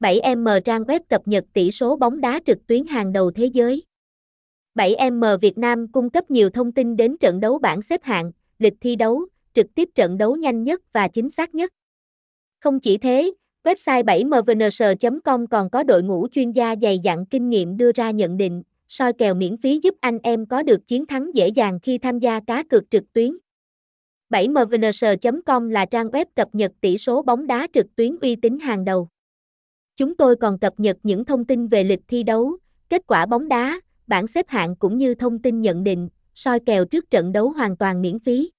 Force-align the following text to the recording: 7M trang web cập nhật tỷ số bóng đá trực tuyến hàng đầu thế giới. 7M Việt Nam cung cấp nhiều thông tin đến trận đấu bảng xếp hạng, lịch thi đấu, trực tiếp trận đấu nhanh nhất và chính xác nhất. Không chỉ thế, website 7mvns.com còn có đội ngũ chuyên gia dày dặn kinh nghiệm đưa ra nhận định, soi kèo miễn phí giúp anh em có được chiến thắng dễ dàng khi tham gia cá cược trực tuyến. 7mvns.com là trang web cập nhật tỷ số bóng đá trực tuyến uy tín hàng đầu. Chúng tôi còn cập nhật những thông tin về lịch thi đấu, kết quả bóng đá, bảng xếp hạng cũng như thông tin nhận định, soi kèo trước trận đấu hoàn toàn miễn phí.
7M 0.00 0.60
trang 0.60 0.82
web 0.82 1.00
cập 1.08 1.28
nhật 1.28 1.44
tỷ 1.52 1.70
số 1.70 1.96
bóng 1.96 2.20
đá 2.20 2.40
trực 2.46 2.66
tuyến 2.66 2.86
hàng 2.86 3.12
đầu 3.12 3.30
thế 3.30 3.46
giới. 3.46 3.82
7M 4.74 5.38
Việt 5.38 5.58
Nam 5.58 5.92
cung 5.92 6.10
cấp 6.10 6.30
nhiều 6.30 6.50
thông 6.50 6.72
tin 6.72 6.96
đến 6.96 7.16
trận 7.20 7.40
đấu 7.40 7.58
bảng 7.58 7.82
xếp 7.82 8.00
hạng, 8.04 8.32
lịch 8.58 8.74
thi 8.80 8.96
đấu, 8.96 9.26
trực 9.54 9.66
tiếp 9.74 9.88
trận 9.94 10.18
đấu 10.18 10.36
nhanh 10.36 10.64
nhất 10.64 10.80
và 10.92 11.08
chính 11.08 11.30
xác 11.30 11.54
nhất. 11.54 11.72
Không 12.60 12.80
chỉ 12.80 12.98
thế, 12.98 13.32
website 13.64 14.04
7mvns.com 14.04 15.46
còn 15.46 15.70
có 15.70 15.82
đội 15.82 16.02
ngũ 16.02 16.28
chuyên 16.28 16.52
gia 16.52 16.74
dày 16.82 16.98
dặn 16.98 17.26
kinh 17.26 17.48
nghiệm 17.48 17.76
đưa 17.76 17.92
ra 17.92 18.10
nhận 18.10 18.36
định, 18.36 18.62
soi 18.88 19.12
kèo 19.12 19.34
miễn 19.34 19.56
phí 19.56 19.80
giúp 19.82 19.94
anh 20.00 20.18
em 20.22 20.46
có 20.46 20.62
được 20.62 20.86
chiến 20.86 21.06
thắng 21.06 21.30
dễ 21.34 21.48
dàng 21.48 21.78
khi 21.82 21.98
tham 21.98 22.18
gia 22.18 22.40
cá 22.40 22.62
cược 22.62 22.90
trực 22.90 23.12
tuyến. 23.12 23.36
7mvns.com 24.30 25.68
là 25.68 25.86
trang 25.86 26.08
web 26.08 26.24
cập 26.34 26.48
nhật 26.54 26.72
tỷ 26.80 26.98
số 26.98 27.22
bóng 27.22 27.46
đá 27.46 27.66
trực 27.72 27.86
tuyến 27.96 28.16
uy 28.20 28.36
tín 28.36 28.58
hàng 28.58 28.84
đầu. 28.84 29.08
Chúng 29.96 30.16
tôi 30.16 30.36
còn 30.36 30.58
cập 30.58 30.80
nhật 30.80 30.96
những 31.02 31.24
thông 31.24 31.44
tin 31.44 31.66
về 31.66 31.84
lịch 31.84 32.00
thi 32.08 32.22
đấu, 32.22 32.56
kết 32.88 33.02
quả 33.06 33.26
bóng 33.26 33.48
đá, 33.48 33.80
bảng 34.06 34.26
xếp 34.26 34.48
hạng 34.48 34.76
cũng 34.76 34.98
như 34.98 35.14
thông 35.14 35.38
tin 35.38 35.60
nhận 35.60 35.84
định, 35.84 36.08
soi 36.34 36.60
kèo 36.60 36.84
trước 36.84 37.10
trận 37.10 37.32
đấu 37.32 37.50
hoàn 37.50 37.76
toàn 37.76 38.02
miễn 38.02 38.18
phí. 38.18 38.50